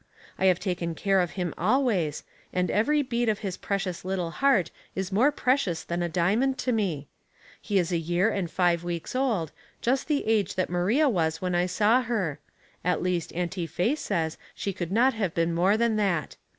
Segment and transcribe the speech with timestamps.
[0.39, 4.71] I have taken care of him always, and every beat of his precious little heart
[4.95, 7.07] is more precious than a diamond to me.
[7.61, 11.53] He is a year and five weeks old, just the age that Maria was when
[11.53, 12.39] I !>aw her;
[12.83, 16.35] at least Auntie Faye says she could not have been more than that.